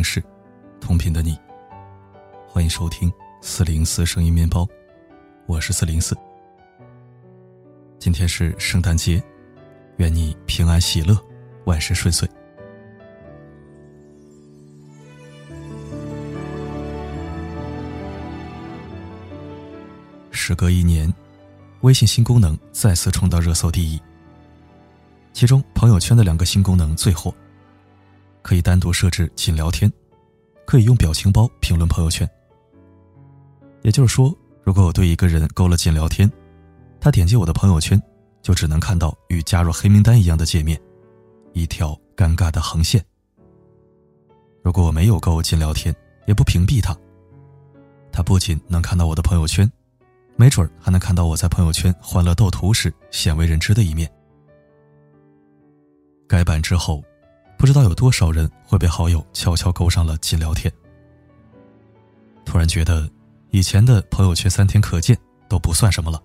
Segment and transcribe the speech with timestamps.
[0.00, 0.24] 城市，
[0.80, 1.38] 同频的你。
[2.48, 3.12] 欢迎收听
[3.42, 4.66] 四零四声音面包，
[5.44, 6.16] 我是四零四。
[7.98, 9.22] 今天是圣诞节，
[9.98, 11.14] 愿你平安喜乐，
[11.66, 12.26] 万事顺遂。
[20.30, 21.12] 时隔一年，
[21.82, 24.00] 微信新功能再次冲到热搜第一。
[25.34, 27.34] 其中，朋友圈的两个新功能最火，
[28.42, 29.92] 可以单独设置仅聊天，
[30.66, 32.28] 可以用表情包评论朋友圈。
[33.82, 36.30] 也就是说，如果我对一个人勾了仅聊天，
[37.00, 38.00] 他点击我的朋友圈，
[38.42, 40.80] 就只能看到与加入黑名单一样的界面，
[41.52, 43.04] 一条尴尬的横线。
[44.62, 45.94] 如果我没有勾仅聊天，
[46.26, 46.94] 也不屏蔽他，
[48.12, 49.70] 他不仅能看到我的朋友圈，
[50.36, 54.10] 没准还能看到我在朋友圈欢乐斗图时鲜为人知的一面。
[56.28, 57.02] 改版之后，
[57.60, 60.72] 不知道有多少人会被好友悄悄勾上了禁聊天。
[62.42, 63.06] 突然觉得，
[63.50, 65.14] 以前的朋友圈三天可见
[65.46, 66.22] 都不算什么了。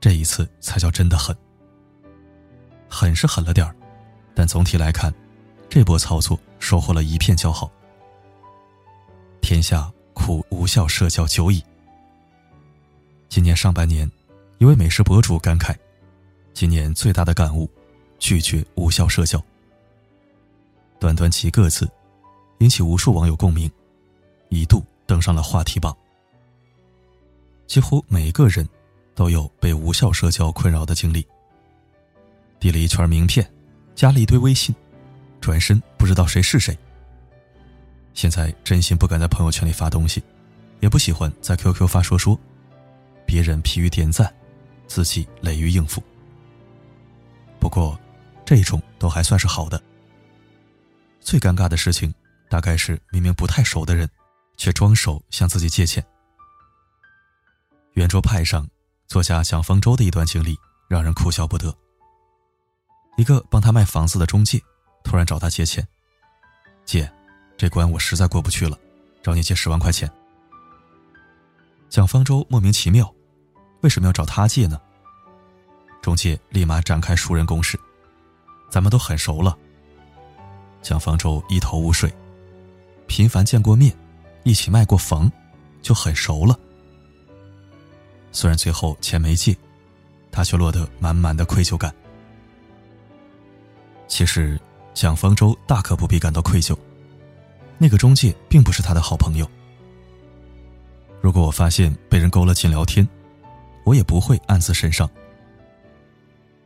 [0.00, 1.34] 这一次才叫真的狠。
[2.88, 3.72] 狠是狠了点儿，
[4.34, 5.14] 但总体来看，
[5.68, 7.70] 这波操作收获了一片叫好。
[9.40, 11.62] 天下苦无效社交久矣。
[13.28, 14.10] 今年上半年，
[14.58, 15.72] 一位美食博主感慨，
[16.52, 17.70] 今年最大的感悟。
[18.18, 19.42] 拒绝无效社交。
[21.00, 21.90] 短短几个字，
[22.58, 23.68] 引起无数网友共鸣，
[24.50, 25.96] 一度登上了话题榜。
[27.66, 28.68] 几乎每个人
[29.14, 31.26] 都有被无效社交困扰的经历。
[32.58, 33.50] 递了一圈名片，
[33.94, 34.74] 加了一堆微信，
[35.40, 36.78] 转身不知道谁是谁。
[38.12, 40.22] 现在真心不敢在朋友圈里发东西，
[40.80, 42.38] 也不喜欢在 QQ 发说说，
[43.24, 44.30] 别人疲于点赞，
[44.86, 46.02] 自己累于应付。
[47.58, 47.98] 不过。
[48.42, 49.80] 这种都还算是好的。
[51.30, 52.12] 最尴尬的事情，
[52.48, 54.10] 大概是明明不太熟的人，
[54.56, 56.04] 却装熟向自己借钱。
[57.92, 58.68] 圆桌派上
[59.06, 60.58] 作家蒋方舟的一段经历，
[60.88, 61.72] 让人哭笑不得。
[63.16, 64.60] 一个帮他卖房子的中介，
[65.04, 65.86] 突然找他借钱
[66.84, 67.08] ：“姐，
[67.56, 68.76] 这关我实在过不去了，
[69.22, 70.10] 找你借十万块钱。”
[71.88, 73.08] 蒋方舟莫名其妙，
[73.82, 74.80] 为什么要找他借呢？
[76.02, 77.78] 中介立马展开熟人攻势。
[78.68, 79.56] 咱们都很熟了。
[80.82, 82.12] 蒋方舟一头雾水，
[83.06, 83.94] 频繁见过面，
[84.44, 85.30] 一起卖过房，
[85.82, 86.58] 就很熟了。
[88.32, 89.56] 虽然最后钱没借，
[90.30, 91.94] 他却落得满满的愧疚感。
[94.08, 94.58] 其实，
[94.94, 96.76] 蒋方舟大可不必感到愧疚，
[97.78, 99.48] 那个中介并不是他的好朋友。
[101.20, 103.06] 如果我发现被人勾了进聊天，
[103.84, 105.08] 我也不会暗自神伤。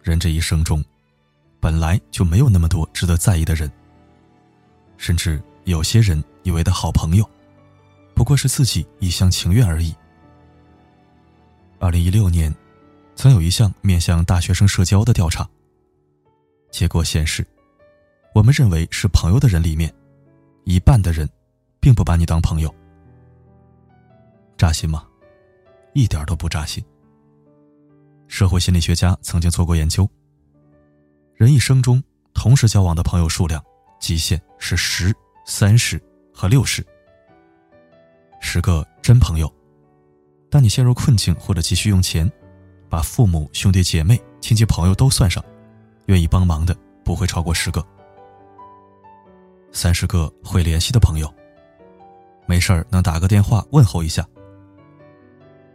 [0.02, 0.84] 人这一生中。
[1.60, 3.72] 本来就没有那么多值得在意的人，
[4.96, 7.28] 甚至有些人以为的好朋友，
[8.14, 9.94] 不过是自己一厢情愿而已。
[11.78, 12.54] 二零一六年，
[13.14, 15.48] 曾有一项面向大学生社交的调查，
[16.70, 17.46] 结果显示，
[18.34, 19.92] 我们认为是朋友的人里面，
[20.64, 21.28] 一半的人，
[21.80, 22.74] 并不把你当朋友。
[24.56, 25.04] 扎心吗？
[25.92, 26.82] 一点都不扎心。
[28.26, 30.08] 社会心理学家曾经做过研究。
[31.36, 33.62] 人一生中同时交往的朋友数量，
[34.04, 35.14] 极限是十、
[35.46, 35.98] 三十
[36.30, 36.84] 和六十。
[38.38, 39.50] 十个真朋友，
[40.50, 42.30] 当你陷入困境或者急需用钱，
[42.90, 45.42] 把父母、兄弟姐妹、亲戚朋友都算上，
[46.04, 47.82] 愿意帮忙的不会超过十个。
[49.72, 51.34] 三十个会联系的朋友，
[52.44, 54.22] 没事儿能打个电话问候一下。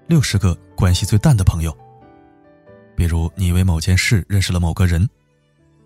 [0.06, 1.76] 六十个关系最淡的朋友，
[2.96, 5.10] 比如你为某件事认识了某个人。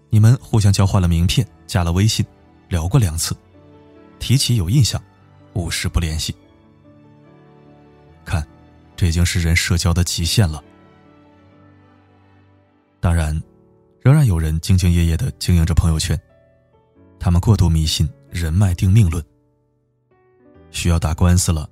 [0.10, 2.24] 你们互相交换了名片，加了微信，
[2.74, 3.38] 聊过两次，
[4.18, 5.00] 提起有印象，
[5.54, 6.36] 五十不联系。
[8.26, 8.44] 看，
[8.96, 10.64] 这已经是人社交的极限了。
[13.00, 13.40] 当然，
[14.02, 16.20] 仍然有人兢兢业业的经营着朋友圈，
[17.20, 19.24] 他们过度迷信人脉定命论。
[20.72, 21.70] 需要打官司了，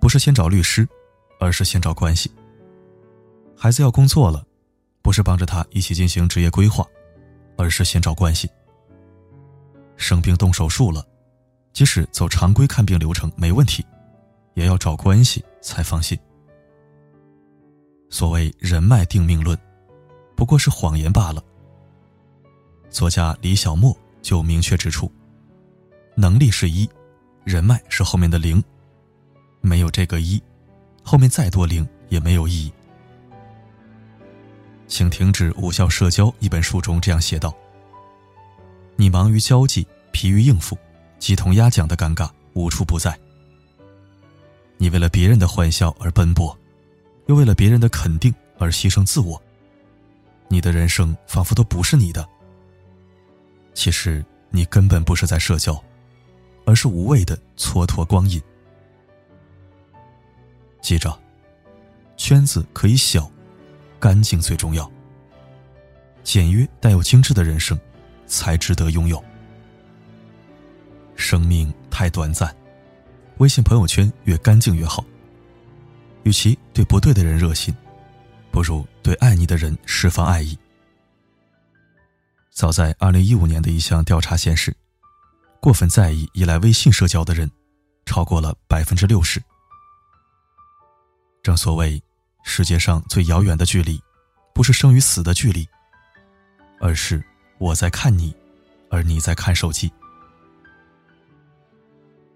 [0.00, 0.84] 不是先找律师，
[1.38, 2.28] 而是先找关系。
[3.56, 4.44] 孩子要工作了，
[5.00, 6.84] 不是帮着他一起进行职业规划。
[7.56, 8.50] 而是先找关系。
[10.00, 11.06] 生病动手术了，
[11.74, 13.84] 即使走常规看病流程没问题，
[14.54, 16.18] 也要找关系才放心。
[18.08, 19.56] 所谓人脉定命论，
[20.34, 21.44] 不过是谎言罢了。
[22.88, 25.12] 作家李小莫就明确指出，
[26.16, 26.88] 能力是一，
[27.44, 28.60] 人脉是后面的零，
[29.60, 30.42] 没有这个一，
[31.04, 32.72] 后面再多零也没有意义。
[34.88, 36.34] 请停止无效社交。
[36.40, 37.54] 一本书中这样写道
[39.00, 40.76] ：“你忙于交际，疲于应付，
[41.18, 43.18] 鸡同鸭讲的尴尬无处不在。
[44.76, 46.54] 你为了别人的欢笑而奔波，
[47.24, 49.42] 又为了别人的肯定而牺牲自我。
[50.48, 52.28] 你的人生仿佛都不是你的。
[53.72, 55.82] 其实你根本不是在社交，
[56.66, 58.38] 而是无谓的蹉跎光阴。
[60.82, 61.18] 记着，
[62.18, 63.32] 圈子可以小，
[63.98, 64.92] 干净最重要。
[66.22, 67.80] 简约但又精致的人生，
[68.30, 69.22] 才值得拥有。
[71.16, 72.56] 生命太短暂，
[73.38, 75.04] 微信朋友圈越干净越好。
[76.22, 77.74] 与其对不对的人热心，
[78.50, 80.56] 不如对爱你的人释放爱意。
[82.50, 84.74] 早在二零一五年的一项调查显示，
[85.60, 87.50] 过分在意依赖微信社交的人，
[88.04, 89.42] 超过了百分之六十。
[91.42, 92.02] 正所谓，
[92.44, 93.98] 世界上最遥远的距离，
[94.54, 95.66] 不是生与死的距离，
[96.80, 97.24] 而是
[97.60, 98.34] 我在看你，
[98.88, 99.92] 而你在看手机。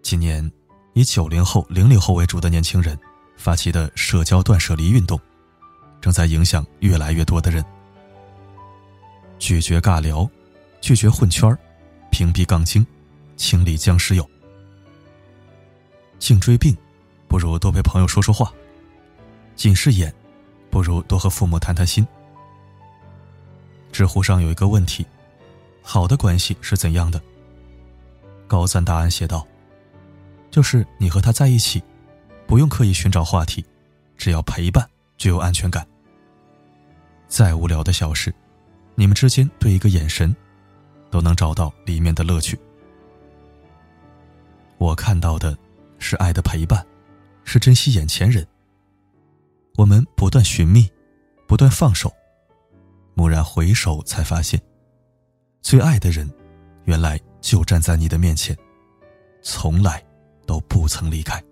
[0.02, 0.52] 今年，
[0.92, 2.96] 以九零后、零零后为主的年轻人
[3.34, 5.18] 发起的社交断舍离运动，
[5.98, 7.64] 正在影响越来越多的人。
[9.38, 10.28] 拒绝尬聊，
[10.82, 11.56] 拒绝混圈
[12.10, 12.86] 屏蔽杠精，
[13.34, 14.30] 清理僵尸友。
[16.18, 16.76] 颈椎病，
[17.28, 18.52] 不如多陪朋友说说话。
[19.56, 20.14] 近视眼，
[20.70, 22.06] 不如多和父母谈谈心。
[23.90, 25.06] 知乎上有一个问题：
[25.86, 27.20] 好的关系是怎样的？
[28.48, 29.46] 高赞答案写道
[30.50, 31.82] ：“就是你和他在一起，
[32.46, 33.62] 不用刻意寻找话题，
[34.16, 34.88] 只要陪伴
[35.18, 35.86] 就有安全感。
[37.28, 38.34] 再无聊的小事，
[38.94, 40.34] 你们之间对一个眼神，
[41.10, 42.58] 都能找到里面的乐趣。
[44.78, 45.56] 我看到的，
[45.98, 46.84] 是爱的陪伴，
[47.44, 48.46] 是珍惜眼前人。”
[49.76, 50.90] 我们不断寻觅，
[51.46, 52.10] 不断放手，
[53.16, 54.60] 蓦然回首，才发现，
[55.64, 56.30] 最爱的人，
[56.84, 58.54] 原来就站在你的面前，
[59.42, 60.04] 从来
[60.46, 61.42] 都不曾离开。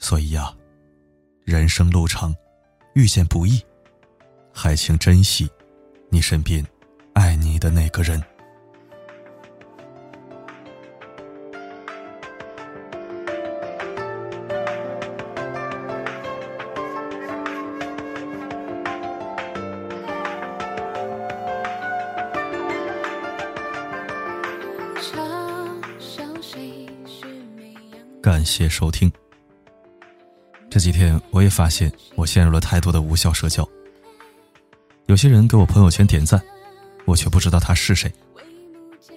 [0.00, 0.52] 所以呀，
[1.44, 2.34] 人生路长，
[2.96, 3.62] 遇见不易，
[4.52, 5.48] 还请珍惜
[6.10, 6.66] 你身边
[7.14, 8.20] 爱你的那个人。
[28.40, 29.12] 感谢收听。
[30.70, 33.68] 这几天我也发现我陷入了太多的无效社交。
[35.08, 36.42] 有些人给我朋友圈点赞，
[37.04, 38.10] 我却不知道他是谁。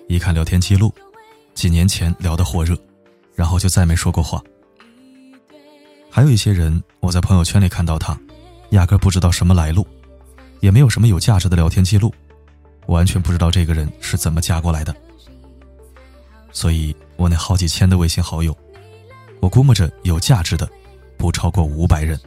[0.10, 0.94] 一看聊天记录，
[1.54, 2.78] 几年前聊得火热，
[3.34, 4.44] 然后就再没说过话。
[6.12, 8.20] 还有一些人，我在朋友圈里看到他，
[8.72, 9.88] 压根不知道什么来路，
[10.60, 12.14] 也没有什么有价值的聊天记录，
[12.88, 14.94] 完全不知道这个人是怎么加过来的。
[16.52, 18.54] 所以我那好几千的微信好友。
[19.44, 20.66] 我估摸着有价值的，
[21.18, 22.18] 不超过五百人。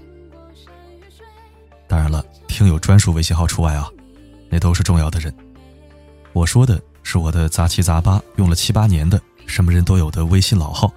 [1.88, 3.90] 当然了，听友专属微信号除外啊，
[4.50, 5.34] 那都是重要的人。
[6.34, 10.92] 我说的是我的杂七杂八用了七八年的什么人都有的微信老号。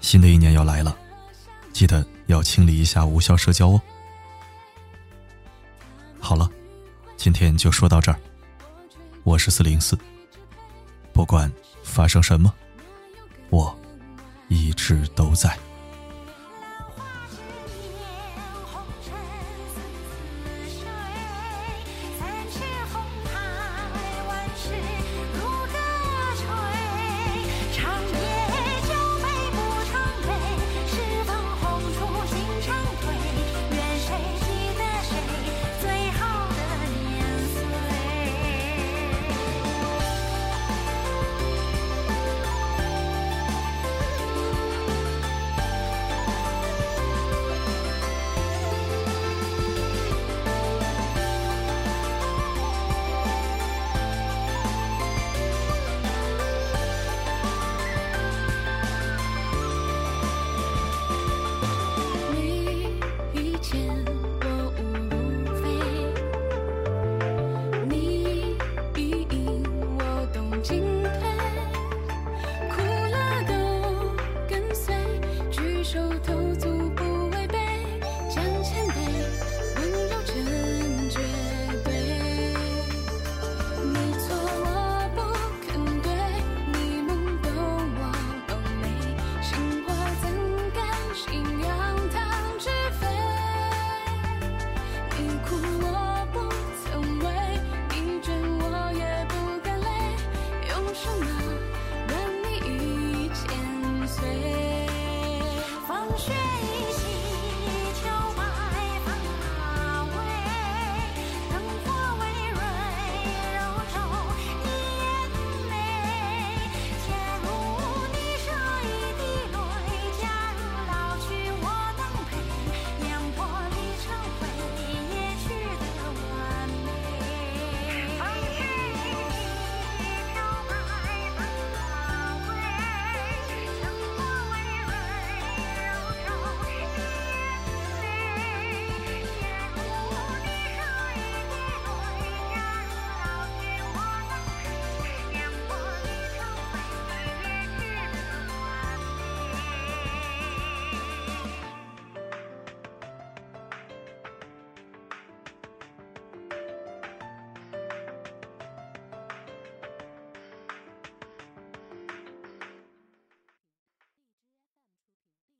[0.00, 0.96] 新的一年要来了，
[1.74, 3.82] 记得要清理一下无效社交哦。
[6.18, 6.50] 好了，
[7.18, 8.18] 今天就说到这儿。
[9.24, 9.94] 我是四零四，
[11.12, 12.50] 不管发生什么，
[13.50, 13.78] 我。
[14.48, 15.65] 一直都在。